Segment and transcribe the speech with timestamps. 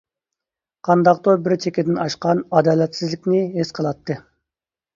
[0.89, 4.21] قانداقتۇر بىر چېكىدىن ئاشقان ئادالەتسىزلىكنى ھېس قىلاتتى.